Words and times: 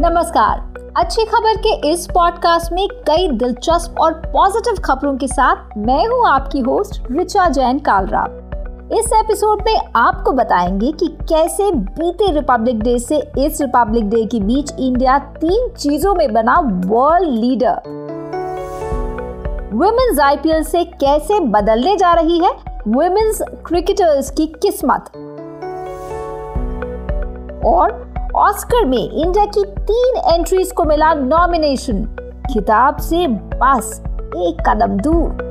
नमस्कार। 0.00 0.92
अच्छी 0.96 1.24
खबर 1.24 1.56
के 1.56 1.90
इस 1.90 2.06
पॉडकास्ट 2.06 2.72
में 2.72 2.88
कई 2.88 3.28
दिलचस्प 3.28 4.00
और 4.00 4.12
पॉजिटिव 4.12 4.74
खबरों 4.84 5.16
के 5.16 5.26
साथ 5.26 5.76
मैं 5.78 6.06
हूँ 6.08 6.28
आपकी 6.28 6.60
होस्ट 6.60 7.02
रिचा 7.10 7.48
जैन 7.48 7.78
कालरा। 7.78 8.24
इस 8.98 9.12
एपिसोड 9.12 9.62
में 9.66 9.76
आपको 9.96 10.32
बताएँगे 10.32 10.92
कि 10.92 11.06
कैसे 11.06 11.70
बीते 11.72 12.32
रिपब्लिक 12.32 12.80
डे 12.80 12.98
से 12.98 13.18
इस 13.38 13.60
रिपब्लिक 13.60 14.08
डे 14.10 14.24
के 14.24 14.40
बीच 14.40 14.72
इंडिया 14.78 15.18
तीन 15.18 15.68
चीज़ों 15.68 16.14
में 16.14 16.32
बना 16.32 16.58
वर्ल्ड 16.86 17.28
लीडर 17.28 17.80
वुमेन्स 19.72 20.20
आईपीएल 20.20 20.62
से 20.62 20.84
कैसे 20.84 21.40
बदलने 21.40 21.96
जा 21.96 22.14
रही 22.14 22.38
है 22.38 22.50
वुमेन्स 22.88 23.42
क्रिकेटर्स 23.66 24.30
की 24.30 24.46
किस्मत। 24.46 25.12
और 27.66 28.09
ऑस्कर 28.36 28.84
में 28.86 28.98
इंडिया 28.98 29.44
की 29.44 29.64
तीन 29.64 30.16
एंट्रीज 30.34 30.72
को 30.72 30.84
मिला 30.84 31.12
नॉमिनेशन 31.14 32.04
खिताब 32.52 32.96
से 32.98 33.26
बस 33.28 34.02
एक 34.36 34.62
कदम 34.68 34.96
दूर। 35.00 35.48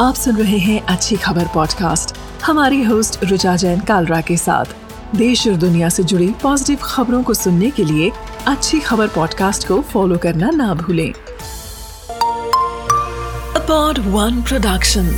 आप 0.00 0.14
सुन 0.14 0.36
रहे 0.36 0.58
हैं 0.58 0.80
अच्छी 0.86 1.16
खबर 1.16 1.44
पॉडकास्ट 1.44 2.16
हमारी 2.44 2.82
होस्ट 2.84 3.24
रुचा 3.24 3.56
जैन 3.56 3.80
कालरा 3.80 4.20
के 4.20 4.36
साथ। 4.36 4.64
देश 5.16 5.46
और 5.48 5.54
दुनिया 5.54 5.88
से 5.88 6.02
जुड़ी 6.04 6.28
पॉजिटिव 6.42 6.78
खबरों 6.82 7.22
को 7.22 7.34
सुनने 7.34 7.70
के 7.70 7.84
लिए 7.84 8.10
अच्छी 8.46 8.80
खबर 8.80 9.08
पॉडकास्ट 9.08 9.68
को 9.68 9.80
फॉलो 9.82 10.18
करना 10.18 10.50
ना 10.50 10.74
भूलें। 10.74 11.12
अपॉड 13.62 13.98
वन 13.98 14.42
प्रोडक्शन 14.42 15.16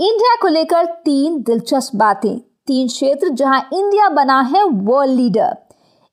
इंडिया 0.00 0.34
को 0.42 0.48
लेकर 0.48 0.84
तीन 1.04 1.38
दिलचस्प 1.42 1.94
बातें। 1.96 2.38
तीन 2.66 2.88
क्षेत्र 2.88 3.28
जहाँ 3.30 3.58
इंडिया 3.72 4.08
बना 4.08 4.40
है 4.42 4.62
वर्ल्ड 4.64 5.14
लीडर 5.14 5.56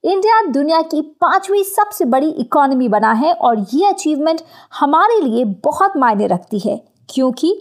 इंडिया 0.03 0.41
दुनिया 0.43 0.81
की 0.83 1.01
पांचवी 1.21 1.63
सबसे 1.63 2.05
बड़ी 2.05 2.29
इकोनॉमी 2.29 2.87
बना 2.89 3.11
है 3.13 3.33
और 3.33 3.65
ये 3.73 3.85
अचीवमेंट 3.87 4.41
हमारे 4.79 5.19
लिए 5.21 5.45
बहुत 5.63 5.97
मायने 5.97 6.27
रखती 6.27 6.59
है, 6.59 6.77
क्योंकि 7.09 7.53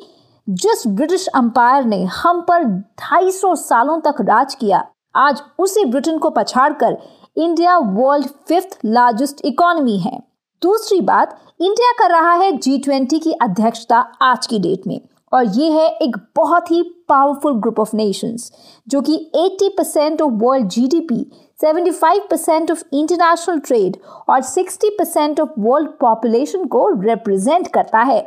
जिस 0.46 0.86
ब्रिटिश 0.88 1.26
अंपायर 1.26 1.84
ने 1.84 2.02
हम 2.14 2.40
पर 2.40 2.64
250 2.64 3.54
सालों 3.58 4.00
तक 4.00 4.20
राज 4.22 4.54
किया, 4.54 4.84
आज 5.14 5.42
उसी 5.58 5.84
ब्रिटेन 5.84 6.18
को 6.18 6.30
पछाड़कर 6.30 6.98
India 7.36 7.78
world 7.78 8.26
fifth 8.48 8.78
largest 8.86 9.44
economy 9.44 9.98
है। 9.98 10.18
दूसरी 10.62 11.00
बात, 11.02 11.40
इंडिया 11.60 11.92
कर 11.98 12.10
रहा 12.12 12.32
है 12.34 12.52
जी 12.52 12.78
ट्वेंटी 12.78 13.18
की 13.18 13.32
अध्यक्षता 13.32 13.98
आज 14.22 14.46
की 14.46 14.58
डेट 14.58 14.86
में। 14.86 15.00
और 15.34 15.46
ये 15.54 15.70
है 15.70 15.86
एक 16.02 16.16
बहुत 16.36 16.70
ही 16.70 16.82
पावरफुल 17.08 17.54
ग्रुप 17.60 17.80
ऑफ़ 17.80 17.94
नेशंस 17.96 18.50
जो 18.88 19.00
कि 19.00 19.18
80 19.36 19.68
percent 19.78 20.22
of 20.22 20.32
world 20.42 20.68
GDP 20.68 21.24
75 21.60 22.20
percent 22.30 22.70
of 22.70 22.82
international 22.92 23.58
trade 23.60 23.96
और 24.28 24.42
60 24.44 24.90
परसेंट 24.98 25.40
ऑफ़ 25.40 25.50
वर्ल्ड 25.60 25.88
पॉपुलेशन 26.00 26.64
को 26.66 26.88
रिप्रेजेंट 27.00 27.68
करता 27.68 28.02
है। 28.02 28.22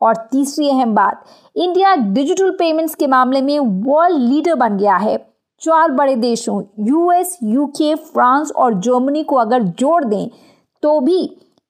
और 0.00 0.16
तीसरी 0.30 0.68
अहम 0.68 0.94
बात 0.94 1.24
इंडिया 1.56 1.94
डिजिटल 1.96 2.50
पेमेंट्स 2.50 2.94
के 2.94 3.06
मामले 3.06 3.40
में 3.42 3.58
वर्ल्ड 3.58 4.18
लीडर 4.20 4.54
बन 4.54 4.76
गया 4.78 4.96
है। 4.96 5.16
चार 5.62 5.90
बड़े 5.90 6.14
देशों 6.16 6.62
यूएस 6.80 7.38
यूके 7.44 7.94
फ्रांस 7.94 8.50
और 8.52 8.74
जर्मनी 8.76 9.22
को 9.22 9.36
अगर 9.36 9.62
जोड़ 9.62 10.04
दें 10.04 10.28
तो 10.82 10.98
भी 11.00 11.18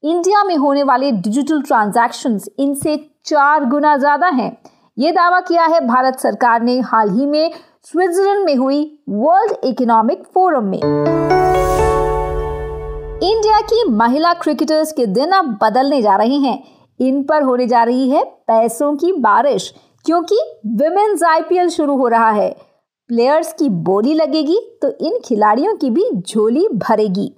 इंडिया 0.03 0.43
में 0.45 0.57
होने 0.57 0.83
वाले 0.83 1.11
डिजिटल 1.13 1.61
ट्रांजैक्शंस 1.63 2.49
इनसे 2.59 2.97
चार 3.27 3.65
गुना 3.65 3.97
ज़्यादा 3.97 4.29
हैं। 4.31 4.57
ये 4.99 5.11
दावा 5.13 5.39
किया 5.41 5.65
है 5.65 5.81
भारत 5.81 6.19
सरकार 6.21 6.63
ने 6.63 6.79
हाल 6.81 7.11
ही 7.11 7.27
में 7.27 7.53
स्विट्जरलैंड 7.83 8.45
में 8.45 8.57
हुई 8.57 8.83
वर्ल्ड 9.09 9.53
इकोनॉमिक 9.65 10.23
फोरम 10.35 10.65
में। 10.65 10.79
इंडिया 13.23 13.61
की 13.63 13.83
महिला 13.91 14.33
क्रिकेटर्स 14.35 14.93
के 14.93 15.07
दिन 15.07 15.31
अब 15.31 15.59
बदलने 15.63 16.01
जा 16.03 16.17
रहे 16.17 16.37
हैं। 16.37 16.63
इन 17.01 17.23
पर 17.23 17.43
होने 17.43 17.67
जा 17.67 17.83
रही 17.85 18.09
है 18.11 18.25
पैसों 18.25 18.95
की 18.97 19.13
बारिश, 19.13 19.73
क्योंकि 20.05 20.41
विमेन्स 20.67 21.23
आईपीएल 21.23 21.69
शुरू 21.69 21.97
हो 21.97 22.09
रहा 22.09 22.31
है। 22.31 22.51
प्लेयर्स 23.11 23.53
की 23.53 23.69
बोली 23.69 24.15
लगेगी 24.15 24.61
तो 24.83 24.89
इन 25.01 25.19
खिलाड़ियों 25.25 25.75
की 25.77 25.91
भी 25.91 26.11
झोली 26.13 26.69
भरेगी। 26.69 27.33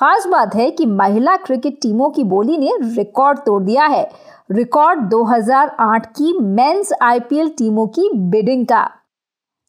खास 0.00 0.26
बात 0.26 0.54
है 0.54 0.70
कि 0.70 0.86
महिला 0.86 1.36
क्रिकेट 1.36 1.76
टीमों 1.82 2.10
की 2.10 2.24
बोली 2.24 2.56
ने 2.58 2.70
रिकॉर्ड 2.80 3.38
तोड़ 3.38 3.62
दिया 3.62 3.86
है। 3.86 4.10
रिकॉर्ड 4.50 5.00
2008 5.00 6.06
की 6.06 6.32
मेंस 6.38 6.92
आईपीएल 7.02 7.48
टीमों 7.48 7.86
की 7.86 8.08
बिडिंग 8.14 8.66
का। 8.66 8.90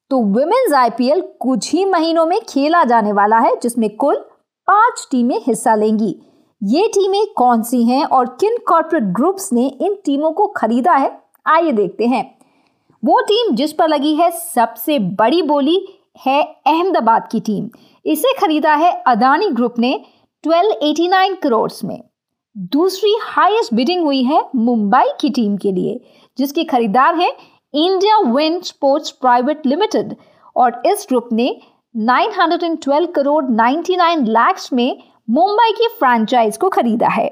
तो 0.09 0.17
वुमेन्स 0.17 0.73
आईपीएल 0.73 1.21
कुछ 1.39 1.71
ही 1.73 1.85
महीनों 1.85 2.25
में 2.25 2.39
खेला 2.49 2.83
जाने 2.83 3.11
वाला 3.11 3.39
है, 3.39 3.55
जिसमें 3.63 3.89
कुल 3.95 4.15
पाँच 4.67 5.07
टीमें 5.11 5.39
हिस्सा 5.47 5.75
लेंगी। 5.75 6.15
ये 6.63 6.87
टीमें 6.87 7.25
कौन 7.37 7.61
सी 7.61 7.83
हैं 7.83 8.03
और 8.05 8.37
किन 8.39 8.57
कॉर्पोरेट 8.67 9.03
ग्रुप्स 9.03 9.53
ने 9.53 9.67
इन 9.81 9.95
टीमों 10.05 10.31
को 10.31 10.47
खरीदा 10.47 10.93
है, 10.93 11.11
आइए 11.47 11.71
देखते 11.71 12.05
हैं। 12.05 12.25
वो 13.03 13.21
टीम 13.21 13.55
जिस 13.55 13.73
पर 13.73 13.87
लगी 13.87 14.15
है 14.15 14.31
सबसे 14.31 14.99
बड़ी 14.99 15.41
बोली 15.41 15.87
है 16.25 16.43
अहमदाबाद 16.43 17.27
की 17.31 17.39
टीम। 17.39 17.69
इसे 18.05 18.33
खरीदा 18.33 18.73
है 18.75 18.91
अदानी 19.07 19.49
ग्रुप 19.49 19.75
ने 19.79 19.93
1289 20.43 21.35
करोड़ 21.43 21.71
में। 21.83 22.01
दूसरी 22.71 23.15
हाईएस्ट 23.21 23.73
बिडिंग 23.73 24.03
हुई 24.03 24.23
है 24.23 24.43
मुंबई 24.55 25.05
की 25.21 25.29
टीम 25.29 25.55
के 25.57 25.71
लिए, 25.71 25.99
जिसके 26.37 26.63
खरीदार 26.63 27.15
हैं 27.15 27.31
India 27.73 28.17
win 28.31 28.63
sports 28.63 29.11
private 29.11 29.65
limited 29.65 30.15
और 30.55 30.81
इस 30.85 31.05
ग्रुप 31.09 31.29
ने 31.33 31.55
912 31.95 33.05
करोड़ 33.05 33.43
99 33.45 34.27
लाख 34.27 34.67
में 34.73 34.97
मुंबई 35.29 35.71
की 35.71 35.87
फ्रेंचाइज 35.87 36.57
को 36.57 36.69
खरीदा 36.69 37.07
है। 37.07 37.27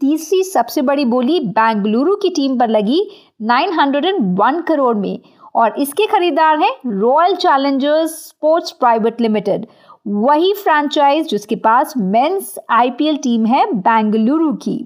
तीसरी 0.00 0.42
सबसे 0.42 0.82
बड़ी 0.82 1.04
बोली 1.04 1.40
बेंगलुरु 1.40 2.14
की 2.16 2.28
टीम 2.28 2.58
पर 2.58 2.68
लगी 2.68 3.00
901 3.42 4.62
करोड़ 4.62 4.96
में 4.96 5.18
और 5.54 5.74
इसके 5.80 6.06
खरीदार 6.06 6.58
हैं 6.58 6.70
Royal 6.86 7.34
Challengers 7.34 8.10
sports 8.28 8.70
private 8.70 9.20
limited 9.20 9.66
वही 10.06 10.52
फ्रेंचाइज 10.54 11.28
जिसके 11.28 11.56
पास 11.56 11.92
मेंस 11.96 12.54
आईपीएल 12.70 13.16
टीम 13.16 13.46
है 13.46 13.64
बेंगलुरु 13.72 14.52
की। 14.52 14.78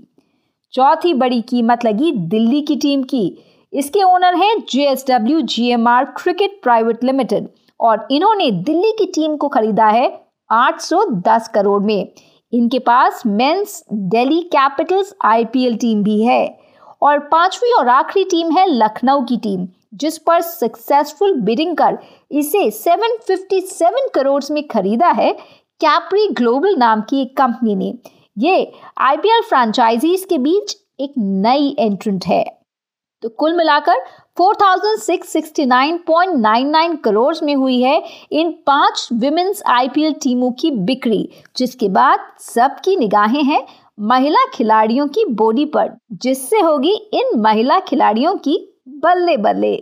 चौथी 0.73 1.15
बड़ी 1.15 1.41
कीमत 1.43 1.85
लगी 1.85 2.13
दिल्ली 2.13 2.61
की 2.61 2.77
टीम 2.77 3.03
की। 3.03 3.27
इसके 3.73 4.03
ओनर 4.03 4.35
हैं 4.35 4.57
JSW 4.71 5.41
GMR 5.41 6.05
cricket 6.17 6.61
private 6.63 7.05
limited 7.05 7.49
और 7.81 8.07
इन्होंने 8.11 8.51
दिल्ली 8.51 8.93
की 8.99 9.07
टीम 9.07 9.37
को 9.37 9.49
खरीदा 9.49 9.87
है 9.87 10.07
810 10.51 11.49
करोड़ 11.49 11.83
में। 11.83 12.09
इनके 12.53 12.79
पास 12.79 13.23
men's 13.27 13.83
Delhi 13.93 14.41
Capitals 14.53 15.15
IPL 15.25 15.77
team 15.77 16.03
भी 16.03 16.23
है 16.23 16.59
और 17.03 17.19
पांचवी 17.19 17.73
और 17.79 17.89
आखिरी 17.89 18.25
टीम 18.25 18.51
है 18.51 18.67
लखनऊ 18.67 19.25
की 19.25 19.37
टीम 19.37 19.67
जिस 19.95 20.19
पर 20.19 20.41
सक्सेसफुल 20.41 21.41
बिडिंग 21.41 21.77
कर 21.77 21.99
इसे 22.31 22.71
757 22.71 24.09
करोड़ 24.15 24.45
में 24.51 24.69
खरीदा 24.69 25.11
है 25.11 25.37
कैप्री 25.81 26.29
ग्लोबल 26.29 26.77
नाम 26.77 27.01
की 27.01 27.23
एक 27.23 27.37
कंपनी 27.37 27.75
ने। 27.75 27.95
ये 28.39 28.73
आईपीएल 29.01 29.43
फ्रेंचाइजीज 29.43 30.25
के 30.25 30.39
बीच 30.39 30.77
एक 31.01 31.15
नई 31.19 31.77
एंट्रेंट 31.79 32.27
है। 32.27 32.65
तो 33.23 33.29
कुल 33.29 33.57
मिलाकर 33.57 34.05
4,669.99 34.41 36.97
करोड़ 37.05 37.35
में 37.43 37.55
हुई 37.55 37.83
है 37.83 38.05
इन 38.33 38.55
पाँच 38.67 39.09
विमेन्स 39.13 39.63
आईपीएल 39.67 40.13
टीमों 40.13 40.53
की 40.53 40.71
बिक्री 40.71 41.29
जिसके 41.57 41.89
बाद 41.89 42.21
सबकी 42.41 42.97
निगाहें 42.97 43.43
हैं 43.43 43.67
महिला 44.01 44.47
खिलाड़ियों 44.55 45.09
की 45.09 45.35
बॉडी 45.35 45.67
पर 45.67 45.91
जिससे 46.13 46.61
होगी 46.61 47.11
इन 47.15 47.41
महिला 47.41 47.81
खिलाड़ियों 47.81 48.37
की 48.37 48.74
बल्ले 49.05 49.37
बल्ले 49.37 49.77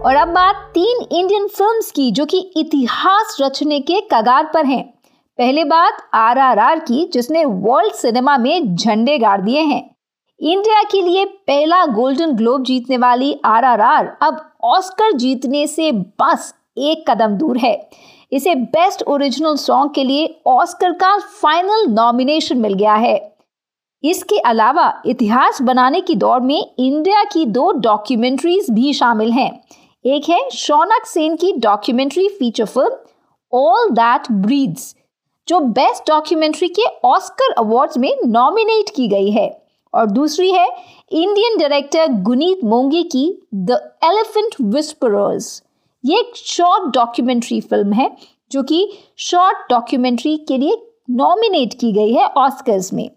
और 0.00 0.14
अब 0.14 0.28
बात 0.28 0.56
तीन 0.74 1.00
इंडियन 1.12 1.46
फिल्म्स 1.48 1.90
की, 1.90 2.10
जो 2.10 2.24
कि 2.24 2.38
इतिहास 2.56 3.36
रचने 3.40 3.80
के 3.80 4.00
कगार 4.12 4.50
पर 4.54 4.66
हैं। 4.66 4.82
पहले 5.38 5.64
बात 5.64 5.98
आरआरआर 6.14 6.78
की, 6.78 7.04
जिसने 7.12 7.44
वर्ल्ड 7.44 7.92
सिनेमा 7.92 8.36
में 8.38 8.74
झंडे 8.76 9.18
गाड़ 9.18 9.40
दिए 9.40 9.60
हैं। 9.60 9.82
इंडिया 10.40 10.82
के 10.82 11.02
लिए 11.02 11.24
पहला 11.24 11.84
गोल्डन 11.86 12.32
ग्लोब 12.32 12.64
जीतने 12.64 12.96
वाली 12.96 13.34
आरआरआर 13.44 14.16
अब 14.22 14.40
ऑस्कर 14.64 15.12
जीतने 15.12 15.66
से 15.66 15.90
बस 15.92 16.54
एक 16.78 17.10
कदम 17.10 17.36
दूर 17.36 17.58
है। 17.58 17.88
इसे 18.32 18.54
बेस्ट 18.54 19.02
ओरिजिनल 19.02 19.56
सॉन्ग 19.56 19.92
के 19.94 20.04
लिए 20.04 20.40
ऑस्कर 20.46 20.92
का 20.92 21.16
फाइनल 21.18 21.86
नॉमिनेशन 21.88 22.58
मिल 22.58 22.74
गया 22.74 22.94
है। 22.94 23.37
इसके 24.04 24.38
अलावा 24.38 24.92
इतिहास 25.06 25.60
बनाने 25.62 26.00
की 26.00 26.14
दौड़ 26.14 26.40
में 26.42 26.58
इंडिया 26.58 27.22
की 27.24 27.44
दो 27.46 27.70
डॉक्यूमेंट्रीज 27.72 28.70
भी 28.70 28.92
शामिल 28.92 29.32
हैं। 29.32 29.50
एक 30.04 30.28
है 30.30 30.48
शौनक 30.50 31.06
सेन 31.06 31.36
की 31.36 31.52
documentary 31.58 32.28
feature 32.28 32.64
film 32.66 33.58
all 33.58 33.90
that 33.90 34.30
breathes 34.32 34.94
जो 35.48 35.60
बेस्ट 35.60 36.08
डॉक्यूमेंट्री 36.08 36.68
के 36.68 36.84
ऑस्कर 37.04 37.52
अवार्ड्स 37.58 37.98
में 37.98 38.10
नॉमिनेट 38.26 38.90
की 38.96 39.08
गई 39.08 39.30
है। 39.30 39.50
और 39.94 40.06
दूसरी 40.06 40.50
है 40.52 40.66
इंडियन 41.12 41.58
डायरेक्टर 41.58 42.12
गुनीत 42.22 42.64
मोंगे 42.64 43.02
की 43.04 43.26
द 43.54 43.78
एलिफेंट 44.04 44.54
विस्परर्स 44.74 45.62
ये 46.04 46.18
एक 46.18 46.36
शॉर्ट 46.36 46.92
डॉक्यूमेंट्री 46.94 47.60
फ़िल्म 47.60 47.92
है, 47.92 48.10
जो 48.50 48.62
कि 48.62 48.88
शॉर्ट 49.18 49.70
डॉक्यूमेंट्री 49.70 50.36
के 50.48 50.58
लिए 50.58 50.76
नॉमिनेट 51.12 51.74
की 51.80 51.92
गई 51.92 52.12
है 52.12 52.26
ऑस्कर्स 52.26 52.92
में। 52.92 53.08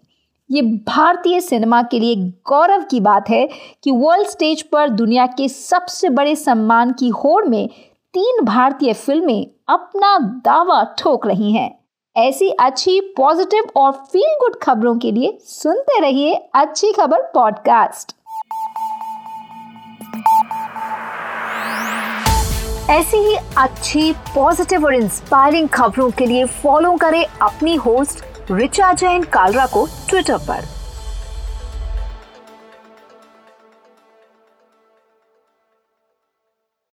ये 0.52 0.62
भारतीय 0.62 1.40
सिनेमा 1.40 1.82
के 1.82 1.98
लिए 2.00 2.14
गौरव 2.46 2.84
की 2.90 3.00
बात 3.00 3.28
है 3.30 3.46
कि 3.82 3.90
वर्ल्ड 3.90 4.28
स्टेज 4.28 4.62
पर 4.62 4.88
दुनिया 4.88 5.26
के 5.26 5.48
सबसे 5.48 6.08
बड़े 6.08 6.34
सम्मान 6.36 6.92
की 6.92 7.08
होड़ 7.08 7.44
में 7.44 7.68
तीन 8.14 8.44
भारतीय 8.44 8.92
फ़िल्में 8.92 9.46
अपना 9.68 10.18
दावा 10.44 10.82
ठोक 10.98 11.26
रही 11.26 11.52
हैं। 11.52 11.70
ऐसी 12.16 12.48
अच्छी 12.50 13.00
पॉजिटिव 13.16 13.70
और 13.76 13.92
फील 13.92 14.34
गुड 14.40 14.58
खबरों 14.62 14.96
के 14.98 15.12
लिए 15.12 15.38
सुनते 15.42 16.00
रहिए 16.00 16.34
अच्छी 16.54 16.92
खबर 16.92 17.22
पॉडकास्ट 17.34 18.12
ऐसी 22.90 23.16
ही 23.16 23.34
अच्छी 23.58 24.12
पॉजिटिव 24.34 24.84
और 24.84 24.94
इंस्पायरिंग 24.94 25.68
खबरों 25.68 26.10
के 26.10 26.26
लिए 26.26 26.44
फॉलो 26.44 26.96
करें 26.96 27.24
अपनी 27.42 27.74
होस्ट 27.76 28.24
रिचा 28.52 28.92
जैन 28.92 29.22
कालरा 29.22 29.66
को 29.66 29.88
ट्विटर 30.08 30.36
पर। 30.38 30.81